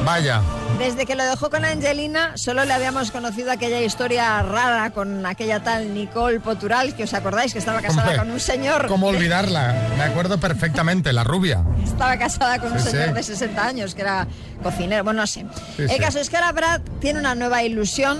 [0.04, 0.40] Vaya.
[0.78, 5.62] Desde que lo dejó con Angelina, solo le habíamos conocido aquella historia rara con aquella
[5.62, 8.86] tal Nicole Potural, que os acordáis que estaba casada Hombre, con un señor.
[8.86, 9.74] ¿Cómo olvidarla?
[9.96, 11.64] Me acuerdo perfectamente, la rubia.
[11.82, 14.26] Estaba casada con un Sí, señor de 60 años que era
[14.62, 15.46] cocinero, bueno, no sé.
[15.76, 18.18] Sí, El caso es que ahora Brad tiene una nueva ilusión.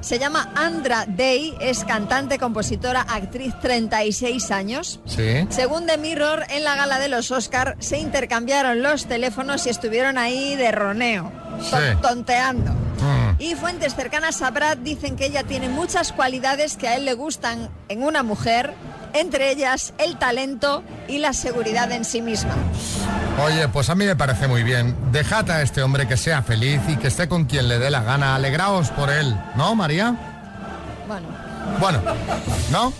[0.00, 5.00] Se llama Andra Day, es cantante, compositora, actriz, 36 años.
[5.06, 5.46] Sí.
[5.50, 10.18] Según The Mirror, en la gala de los Oscar se intercambiaron los teléfonos y estuvieron
[10.18, 11.76] ahí de roneo, Sí.
[12.00, 12.72] tonteando.
[12.72, 13.36] Mm.
[13.40, 17.14] Y fuentes cercanas a Brad dicen que ella tiene muchas cualidades que a él le
[17.14, 18.74] gustan en una mujer,
[19.14, 22.54] entre ellas el talento y la seguridad en sí misma.
[23.44, 24.96] Oye, pues a mí me parece muy bien.
[25.12, 28.02] Dejad a este hombre que sea feliz y que esté con quien le dé la
[28.02, 28.34] gana.
[28.34, 30.14] Alegraos por él, ¿no, María?
[31.06, 31.26] Bueno,
[31.80, 32.00] Bueno,
[32.72, 32.92] ¿no?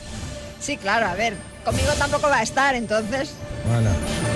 [0.61, 3.31] sí, claro, a ver, conmigo tampoco va a estar, entonces...
[3.69, 3.91] Bueno,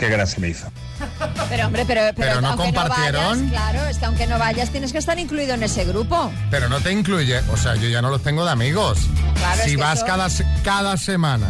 [0.00, 0.66] Qué gracia me hizo.
[1.48, 3.50] Pero hombre, pero, pero, Pero no aunque compartieron.
[3.50, 6.30] vayas, claro, es que aunque no vayas tienes que estar incluido en ese grupo.
[6.50, 8.98] Pero no te incluye, o sea, yo ya no los tengo de amigos.
[9.34, 10.28] Claro, es si que vas eso- cada,
[10.62, 11.48] cada semana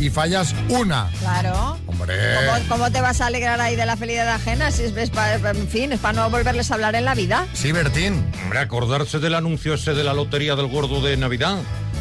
[0.00, 1.76] y fallas una, Claro.
[1.86, 2.14] hombre.
[2.36, 4.70] ¿Cómo, cómo te vas a alegrar ahí de la felicidad ajena?
[4.70, 7.46] Si es, es pa- en fin, es para no volverles a hablar en la vida.
[7.52, 8.24] Sí, Bertín.
[8.44, 11.58] Hombre, acordarse del anuncio ese de la lotería del gordo de Navidad.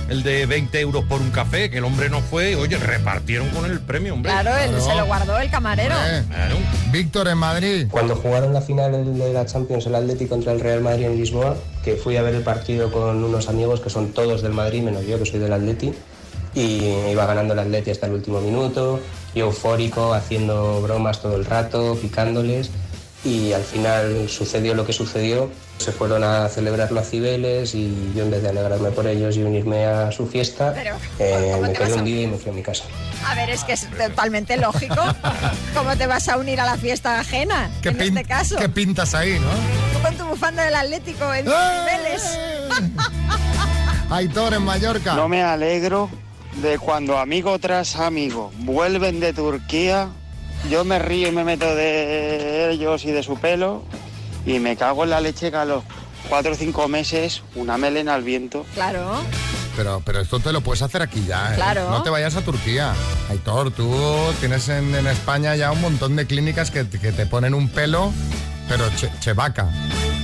[0.10, 2.56] El de 20 euros por un café, que el hombre no fue.
[2.56, 4.32] Oye, repartieron con el premio, hombre.
[4.32, 5.96] Claro, él se lo guardó el camarero.
[6.92, 7.88] Víctor en Madrid.
[7.92, 11.58] Cuando jugaron la final de la Champions el Atleti contra el Real Madrid en Lisboa,
[11.84, 15.06] que fui a ver el partido con unos amigos que son todos del Madrid, menos
[15.06, 15.94] yo que soy del Atleti,
[16.56, 19.02] y iba ganando el Atleti hasta el último minuto,
[19.36, 22.72] y eufórico, haciendo bromas todo el rato, picándoles.
[23.28, 25.50] Y al final sucedió lo que sucedió.
[25.78, 29.44] Se fueron a celebrarlo a Cibeles y yo en vez de alegrarme por ellos y
[29.44, 32.56] unirme a su fiesta, Pero, eh, ¿cómo me quedé un día y me fui a
[32.56, 32.86] mi casa.
[33.26, 34.96] A ver, es que es totalmente lógico.
[35.76, 37.70] ¿Cómo te vas a unir a la fiesta ajena?
[37.82, 38.56] ¿Qué, en pin- este caso.
[38.56, 39.50] qué pintas ahí, no?
[39.94, 41.52] Tú con tu bufanda del Atlético en ¡Eh!
[41.52, 42.40] Cibeles.
[44.10, 45.14] Aitor en Mallorca.
[45.16, 46.10] No me alegro
[46.62, 50.10] de cuando amigo tras amigo vuelven de Turquía,
[50.70, 53.84] yo me río y me meto de ellos y de su pelo
[54.46, 55.84] y me cago en la leche que a los
[56.30, 58.66] cuatro o cinco meses una melena al viento.
[58.74, 59.16] Claro.
[59.76, 61.52] Pero, pero esto te lo puedes hacer aquí ya.
[61.54, 61.56] ¿eh?
[61.56, 61.90] Claro.
[61.92, 62.94] No te vayas a Turquía.
[63.30, 63.94] Aitor, tú
[64.40, 68.12] tienes en, en España ya un montón de clínicas que, que te ponen un pelo,
[68.68, 69.70] pero che- chevaca.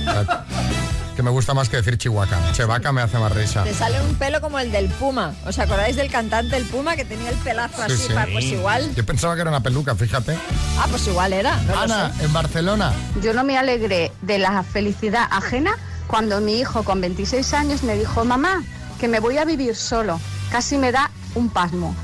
[1.24, 2.52] Me gusta más que decir chihuahua.
[2.52, 3.64] Chevaca me hace más risa.
[3.64, 5.32] Te sale un pelo como el del Puma.
[5.46, 7.96] ¿Os acordáis del cantante El Puma que tenía el pelazo Sí, así?
[8.08, 8.12] sí.
[8.12, 8.94] pa- Pues igual.
[8.94, 10.36] Yo pensaba que era una peluca, fíjate.
[10.78, 11.56] Ah, pues igual era.
[11.62, 12.92] No Ana, en Barcelona.
[13.22, 17.96] Yo no me alegré de la felicidad ajena cuando mi hijo con 26 años me
[17.96, 18.62] dijo, mamá,
[19.00, 20.20] que me voy a vivir solo.
[20.52, 21.96] Casi me da un pasmo.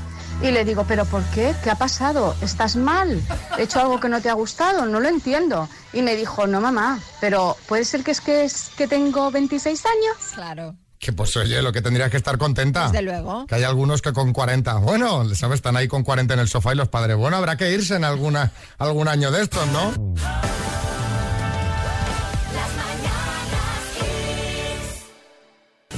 [0.43, 1.53] Y le digo, ¿pero por qué?
[1.63, 2.35] ¿Qué ha pasado?
[2.41, 3.21] ¿Estás mal?
[3.59, 4.87] ¿He hecho algo que no te ha gustado?
[4.87, 5.69] No lo entiendo.
[5.93, 9.83] Y me dijo, no, mamá, pero ¿puede ser que es que, es que tengo 26
[9.85, 10.17] años?
[10.33, 10.75] Claro.
[10.97, 12.87] Que pues oye, lo que tendrías que estar contenta.
[12.87, 13.45] Desde luego.
[13.45, 15.55] Que hay algunos que con 40, bueno, ¿sabes?
[15.55, 18.03] Están ahí con 40 en el sofá y los padres, bueno, habrá que irse en
[18.03, 20.13] alguna, algún año de estos, ¿no?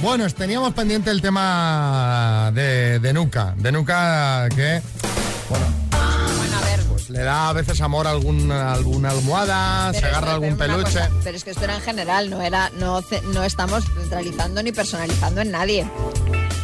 [0.04, 4.82] Bueno, teníamos pendiente el tema de, de Nuca, de Nuca que,
[5.48, 5.64] bueno,
[6.90, 10.82] pues le da a veces amor a algún, a alguna almohada, se agarra algún peluche.
[10.84, 14.72] cosa, pero es que esto era en general, no era, no, no estamos centralizando ni
[14.72, 15.90] personalizando en nadie.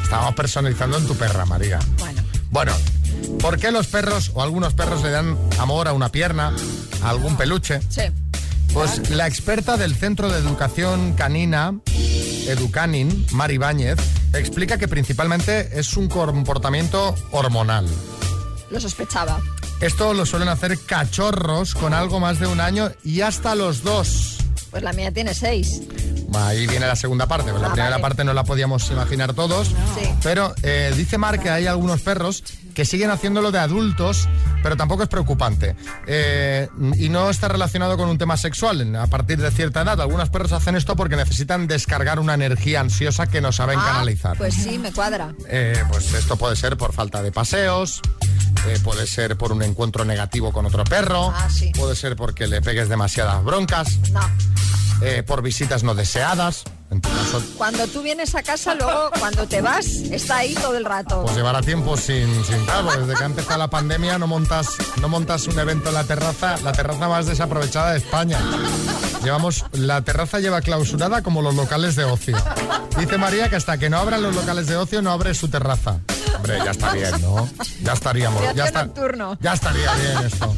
[0.02, 1.78] Estamos personalizando en tu perra, María.
[1.98, 2.22] Bueno.
[2.50, 2.72] Bueno,
[3.40, 6.54] ¿por qué los perros o algunos perros le dan amor a una pierna,
[7.02, 7.80] a algún peluche?
[7.88, 8.02] Sí.
[8.74, 11.74] Pues la experta del Centro de Educación Canina,
[12.50, 13.98] Educanin, Mari Báñez,
[14.34, 17.86] explica que principalmente es un comportamiento hormonal.
[18.70, 19.40] Lo sospechaba.
[19.80, 24.36] Esto lo suelen hacer cachorros con algo más de un año y hasta los dos.
[24.70, 25.80] Pues la mía tiene seis.
[26.32, 27.50] Ahí viene la segunda parte.
[27.50, 28.02] pues La Ah, primera vale.
[28.02, 29.68] parte no la podíamos imaginar todos.
[29.68, 30.08] Sí.
[30.22, 34.28] Pero eh, dice Mar que hay algunos perros que siguen haciéndolo de adultos,
[34.62, 35.76] pero tampoco es preocupante.
[36.06, 38.94] Eh, y no está relacionado con un tema sexual.
[38.96, 43.26] A partir de cierta edad, algunos perros hacen esto porque necesitan descargar una energía ansiosa
[43.26, 44.36] que no saben Ah, canalizar.
[44.36, 45.34] Pues sí, me cuadra.
[45.48, 48.00] Eh, pues esto puede ser por falta de paseos,
[48.68, 51.72] eh, puede ser por un encuentro negativo con otro perro, Ah, sí.
[51.76, 54.20] puede ser porque le pegues demasiadas broncas, No.
[55.02, 56.64] Eh, por visitas no deseadas.
[56.90, 60.76] En tu caso, Cuando tú vienes a casa, luego cuando te vas, está ahí todo
[60.76, 61.22] el rato.
[61.22, 65.08] pues llevará tiempo sin, sin claro, desde que ha empezado la pandemia no montas, no
[65.08, 68.40] montas un evento en la terraza, la terraza más desaprovechada de España.
[69.22, 72.36] Llevamos, la terraza lleva clausurada como los locales de ocio.
[72.98, 76.00] Dice María que hasta que no abran los locales de ocio no abre su terraza.
[76.36, 77.48] Hombre, ya está bien, ¿no?
[77.82, 78.88] Ya estaríamos, ya está,
[79.40, 80.54] ya estaría bien esto.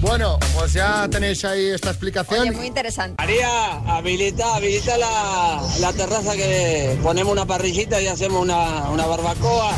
[0.00, 2.40] Bueno, pues ya tenéis ahí esta explicación.
[2.40, 3.16] Oye, muy interesante.
[3.18, 9.72] María, habilita, habilita la, la terraza que ponemos una parrillita y hacemos una, una barbacoa.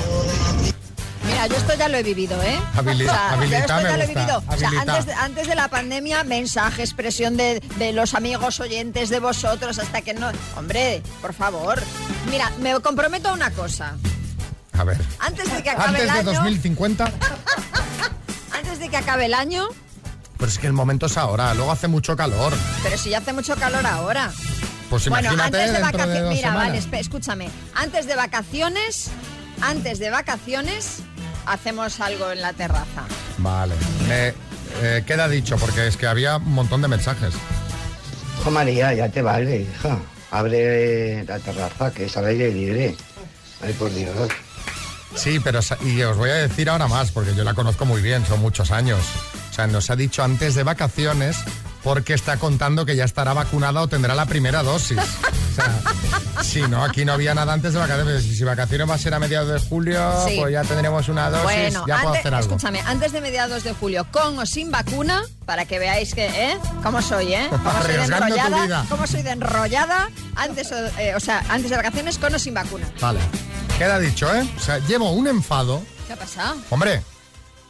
[1.27, 2.59] Mira, yo esto ya lo he vivido, ¿eh?
[2.75, 3.49] Habilita, esto me
[3.83, 4.21] ya lo he gusta.
[4.21, 4.43] vivido.
[4.47, 4.93] O sea, Habilita.
[4.93, 9.79] antes de, antes de la pandemia, mensajes, presión de, de los amigos oyentes de vosotros,
[9.79, 10.31] hasta que no...
[10.59, 11.83] Hombre, por favor.
[12.31, 13.97] Mira, me comprometo a una cosa.
[14.75, 16.33] A ver, Antes de que acabe antes el de año...
[16.41, 17.05] 2050,
[18.53, 19.67] Antes de que acabe el año...
[20.41, 22.55] pero es que el momento es ahora, luego hace mucho calor.
[22.83, 24.33] Pero si ya hace mucho calor ahora.
[24.89, 26.29] Pues bueno, antes de vacaciones...
[26.31, 26.87] Mira, semanas.
[26.87, 27.51] vale, escúchame.
[27.75, 29.11] Antes de vacaciones...
[29.61, 31.03] Antes de vacaciones...
[31.47, 33.05] Hacemos algo en la terraza.
[33.39, 33.75] Vale.
[34.09, 34.35] Me,
[34.83, 37.35] eh, queda dicho, porque es que había un montón de mensajes.
[38.41, 39.99] Hijo María, ya te vale, hija.
[40.31, 42.97] Abre la terraza, que es al aire libre.
[43.63, 44.15] Ay, por Dios.
[45.15, 48.25] Sí, pero y os voy a decir ahora más, porque yo la conozco muy bien,
[48.25, 49.01] son muchos años.
[49.51, 51.37] O sea, nos ha dicho antes de vacaciones
[51.83, 54.99] porque está contando que ya estará vacunada o tendrá la primera dosis.
[54.99, 58.23] O sea, si no, aquí no había nada antes de vacaciones.
[58.23, 60.37] Si vacaciones va a ser a mediados de julio, Sí.
[60.39, 62.49] pues ya tendremos una dosis, Bueno, ya puedo hacer algo.
[62.57, 66.59] escúchame, antes de mediados de julio, con o sin vacuna, para que veáis que, ¿eh?
[66.83, 67.49] ¿Cómo soy, eh?
[67.51, 68.87] ¿Cómo soy de enrollada?
[68.89, 70.11] ¿Cómo soy de enrollada?
[70.37, 72.87] Antes, o- eh, o sea, antes de vacaciones, con o sin vacuna.
[73.01, 73.21] Vale.
[73.79, 74.47] Queda dicho, ¿eh?
[74.57, 75.83] O sea, llevo un enfado.
[76.07, 76.57] ¿Qué ha pasado?
[76.69, 77.03] Hombre,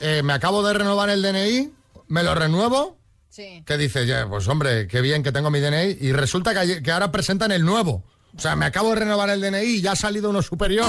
[0.00, 1.72] eh, me acabo de renovar el DNI,
[2.08, 2.98] me lo renuevo.
[3.28, 3.62] Sí.
[3.64, 4.06] ¿Qué dices?
[4.06, 5.98] Ya, pues hombre, qué bien que tengo mi DNI.
[6.00, 8.02] Y resulta que, que ahora presentan el nuevo.
[8.36, 10.88] O sea, me acabo de renovar el DNI y ya ha salido uno superior.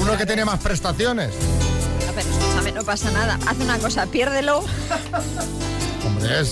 [0.00, 1.30] Uno que tiene más prestaciones.
[2.06, 3.38] No, pero escúchame, no pasa nada.
[3.46, 4.64] Haz una cosa, piérdelo.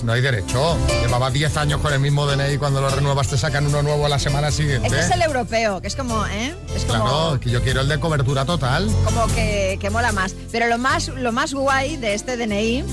[0.02, 0.76] No hay derecho.
[1.00, 4.08] Llevaba 10 años con el mismo DNI cuando lo renuevas te sacan uno nuevo a
[4.08, 4.88] la semana siguiente.
[4.88, 6.54] Este es el europeo, que es como, ¿eh?
[6.74, 8.90] Es como, Claro, que yo quiero el de cobertura total.
[9.04, 10.34] como que, que mola más.
[10.50, 12.84] Pero lo más, lo más guay de este DNI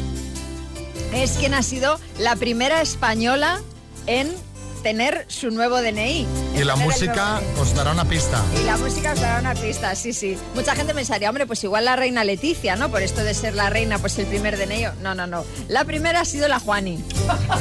[1.13, 3.59] es quien ha sido la primera española
[4.05, 4.31] en
[4.83, 6.27] tener su nuevo DNI.
[6.55, 8.41] Y la música os dará una pista.
[8.59, 10.37] Y la música os dará una pista, sí, sí.
[10.55, 12.89] Mucha gente pensaría, hombre, pues igual la reina Leticia, ¿no?
[12.89, 15.01] Por esto de ser la reina, pues el primer DNI.
[15.01, 15.45] No, no, no.
[15.67, 17.03] La primera ha sido la Juani.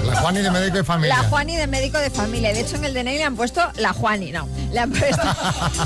[0.04, 1.16] La Juani de médico de familia.
[1.16, 2.52] La Juani de médico de familia.
[2.52, 4.48] De hecho, en el DNI le han puesto la Juani, no.
[4.72, 5.22] Le han puesto...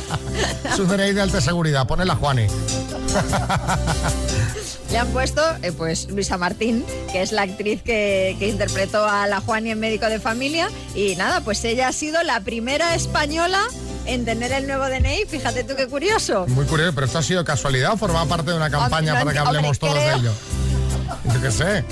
[0.77, 2.47] Su DNI de alta seguridad, pone la Juani.
[4.91, 9.27] Le han puesto, eh, pues, Luisa Martín, que es la actriz que, que interpretó a
[9.29, 10.69] la Juani en Médico de Familia.
[10.97, 13.61] Y nada, pues ella ha sido la primera española
[14.07, 15.27] en tener el nuevo DNI.
[15.29, 16.47] Fíjate tú qué curioso.
[16.49, 19.39] Muy curioso, pero esto ha sido casualidad o formaba parte de una campaña para que
[19.39, 20.33] hablemos hombre, todos de ello.
[21.35, 21.85] Yo qué sé.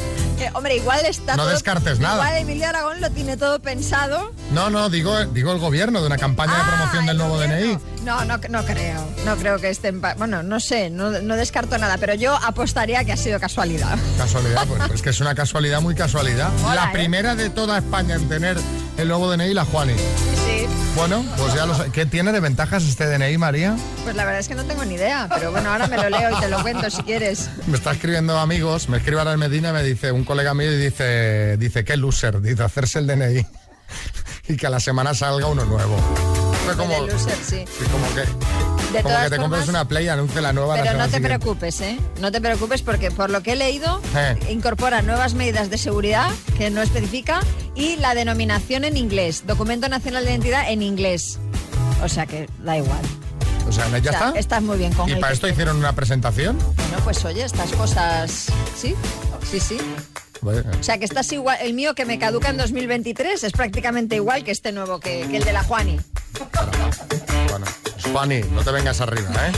[0.54, 2.14] Hombre, igual está No todo- descartes nada.
[2.24, 4.33] Igual Emilio Aragón lo tiene todo pensado.
[4.52, 7.78] No, no, digo, digo el gobierno de una campaña Ah, de promoción del nuevo DNI.
[8.09, 9.07] No, no, no creo.
[9.27, 10.01] No creo que estén...
[10.01, 13.99] Bueno, no sé, no, no descarto nada, pero yo apostaría que ha sido casualidad.
[14.16, 16.49] Casualidad, pues, pues es que es una casualidad muy casualidad.
[16.75, 16.92] La ¿eh?
[16.94, 18.57] primera de toda España en tener
[18.97, 19.92] el nuevo DNI, la Juani.
[19.92, 20.66] Sí.
[20.97, 21.90] Bueno, pues ya lo sé.
[21.90, 23.77] ¿Qué tiene de ventajas este DNI, María?
[24.05, 26.35] Pues la verdad es que no tengo ni idea, pero bueno, ahora me lo leo
[26.35, 27.51] y te lo cuento si quieres.
[27.66, 30.73] Me está escribiendo amigos, me escribe ahora en Medina y me dice, un colega mío
[30.73, 33.47] y dice, dice, qué loser, dice, hacerse el DNI
[34.49, 36.47] y que a la semana salga uno nuevo.
[36.74, 37.64] Fue como, De loser, sí.
[37.66, 38.20] sí, como que,
[38.92, 41.04] De como que te compres formas- una Play y anuncie la nueva la Pero no
[41.04, 41.38] semana te siguiente.
[41.38, 41.98] preocupes, ¿eh?
[42.20, 44.37] No te preocupes porque por lo que he leído, Eh.
[44.50, 47.40] incorpora nuevas medidas de seguridad que no especifica
[47.74, 51.38] y la denominación en inglés, documento nacional de identidad en inglés.
[52.02, 53.00] O sea que da igual.
[53.68, 54.33] O sea, ¿ya O sea, está?
[54.38, 56.59] Estás muy bien con ¿Y para esto hicieron una presentación?
[56.59, 58.46] Bueno, pues oye, estas cosas...
[58.76, 58.94] Sí,
[59.50, 59.78] sí, sí.
[60.40, 64.14] Bueno, O sea que estás igual, el mío que me caduca en 2023 es prácticamente
[64.14, 65.98] igual que este nuevo, que, que el de la Juani.
[67.51, 67.66] Bueno,
[68.12, 69.53] Juani, no te vengas arriba, ¿eh?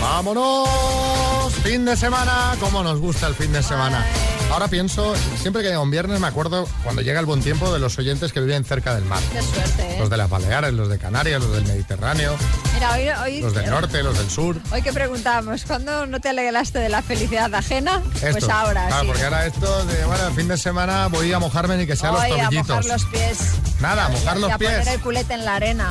[0.00, 1.52] ¡Vámonos!
[1.62, 4.04] Fin de semana, cómo nos gusta el fin de semana.
[4.50, 7.78] Ahora pienso, siempre que llega un viernes me acuerdo cuando llega el buen tiempo de
[7.78, 9.20] los oyentes que viven cerca del mar.
[9.32, 9.96] Qué suerte, ¿eh?
[10.00, 12.34] Los de las Baleares, los de Canarias, los del Mediterráneo,
[12.74, 14.56] Mira, hoy, hoy, los del norte, los del sur.
[14.72, 18.02] hoy que preguntábamos, ¿cuándo no te alegraste de la felicidad ajena?
[18.32, 19.06] Pues ahora, Claro, sí.
[19.08, 22.14] porque ahora esto de, bueno, el fin de semana voy a mojarme ni que sean
[22.14, 22.68] los Hoy a tobillitos.
[22.68, 23.38] mojar los pies.
[23.80, 24.70] Nada, a mojar Y los a pies.
[24.78, 25.90] poner el culete en la arena.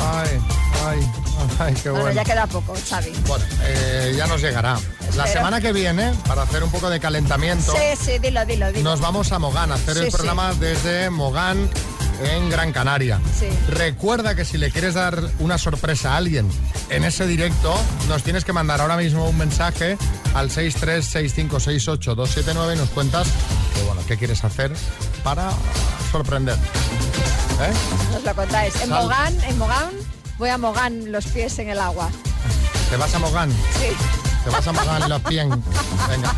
[0.00, 0.40] Ay,
[0.86, 1.00] ay,
[1.60, 2.16] ay, qué bueno, bueno.
[2.20, 3.12] ya queda poco, Xavi.
[3.26, 4.78] Bueno, eh, ya nos llegará.
[5.16, 8.88] La semana que viene, para hacer un poco de calentamiento, Sí, sí, dilo, dilo, dilo.
[8.90, 11.68] nos vamos a Mogán a hacer Sí, el programa desde Mogán
[12.22, 13.20] en Gran Canaria.
[13.38, 13.48] Sí.
[13.68, 16.48] Recuerda que si le quieres dar una sorpresa a alguien
[16.90, 17.74] en ese directo,
[18.08, 19.96] nos tienes que mandar ahora mismo un mensaje
[20.34, 23.26] al 636568279 y nos cuentas
[23.74, 24.72] que, bueno, qué quieres hacer
[25.22, 25.50] para
[26.10, 26.56] sorprender.
[26.56, 27.72] ¿Eh?
[28.12, 28.74] Nos lo contáis.
[28.82, 29.02] En Sal.
[29.02, 29.90] Mogán, en Mogán,
[30.38, 32.08] voy a Mogán los pies en el agua.
[32.90, 33.50] ¿Te vas a Mogán?
[33.50, 33.88] Sí.
[34.44, 35.46] ¿Te vas a Mogán los pies?
[36.08, 36.34] Venga.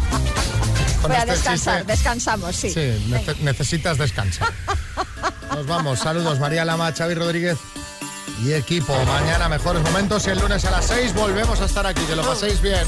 [1.02, 2.70] Con Voy a este descansar, chiste- descansamos, sí.
[2.70, 4.48] Sí, nece- necesitas descansar.
[5.54, 5.98] Nos vamos.
[5.98, 7.56] Saludos, María Lama, Xavi Rodríguez
[8.44, 8.94] y equipo.
[9.04, 12.02] Mañana mejores momentos y el lunes a las 6 volvemos a estar aquí.
[12.02, 12.84] Que lo paséis bien.